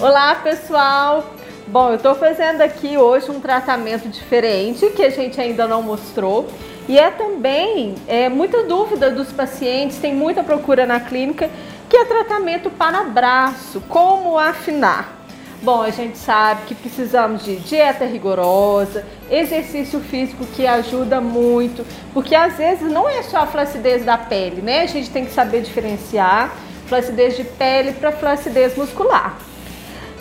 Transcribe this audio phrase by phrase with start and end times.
[0.00, 1.34] Olá pessoal!
[1.66, 6.46] Bom, eu estou fazendo aqui hoje um tratamento diferente que a gente ainda não mostrou
[6.88, 11.50] e é também é, muita dúvida dos pacientes, tem muita procura na clínica,
[11.90, 15.18] que é tratamento para braço, como afinar.
[15.62, 21.84] Bom, a gente sabe que precisamos de dieta rigorosa, exercício físico que ajuda muito,
[22.14, 24.82] porque às vezes não é só a flacidez da pele, né?
[24.82, 26.54] A gente tem que saber diferenciar
[26.86, 29.36] flacidez de pele para flacidez muscular.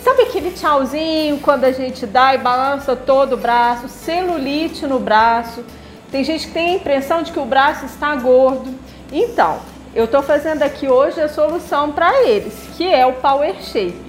[0.08, 5.66] Sabe aquele tchauzinho quando a gente dá e balança todo o braço, celulite no braço?
[6.10, 8.74] Tem gente que tem a impressão de que o braço está gordo.
[9.12, 9.60] Então,
[9.94, 14.00] eu estou fazendo aqui hoje a solução para eles, que é o Power Shape.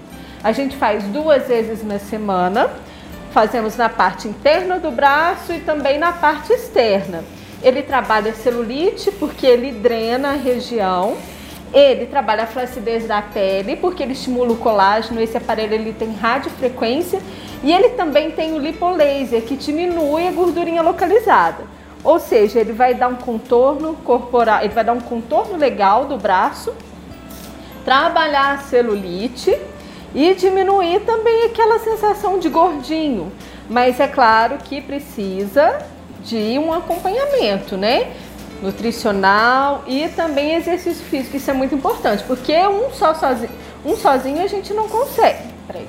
[0.45, 2.71] A gente faz duas vezes na semana,
[3.33, 7.24] fazemos na parte interna do braço e também na parte externa.
[7.60, 11.16] Ele trabalha celulite porque ele drena a região
[11.73, 15.21] ele trabalha a flacidez da pele porque ele estimula o colágeno.
[15.21, 17.21] Esse aparelho ele tem radiofrequência
[17.63, 21.65] e ele também tem o lipolaser que diminui a gordurinha localizada.
[22.02, 26.16] Ou seja, ele vai dar um contorno corporal, ele vai dar um contorno legal do
[26.16, 26.73] braço,
[27.85, 29.59] trabalhar a celulite
[30.15, 33.32] e diminuir também aquela sensação de gordinho.
[33.69, 35.79] Mas é claro que precisa
[36.23, 38.13] de um acompanhamento, né?
[38.62, 41.37] Nutricional e também exercício físico.
[41.37, 43.51] Isso é muito importante, porque um só sozinho,
[43.84, 45.42] um sozinho a gente não consegue.
[45.66, 45.87] Peraí,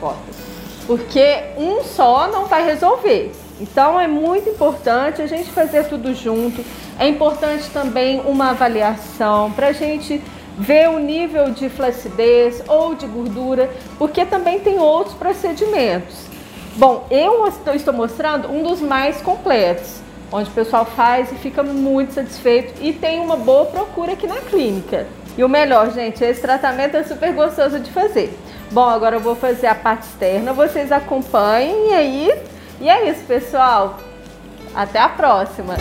[0.00, 0.44] corta.
[0.86, 3.32] Porque um só não vai resolver.
[3.60, 6.64] Então é muito importante a gente fazer tudo junto.
[6.98, 10.20] É importante também uma avaliação para a gente
[10.58, 16.26] ver o nível de flacidez ou de gordura, porque também tem outros procedimentos.
[16.76, 20.03] Bom, eu estou mostrando um dos mais completos
[20.34, 24.40] onde o pessoal faz e fica muito satisfeito e tem uma boa procura aqui na
[24.40, 25.06] clínica.
[25.38, 28.36] E o melhor, gente, esse tratamento é super gostoso de fazer.
[28.72, 32.34] Bom, agora eu vou fazer a parte externa, vocês acompanhem e aí.
[32.80, 34.00] E é isso, pessoal.
[34.74, 35.76] Até a próxima!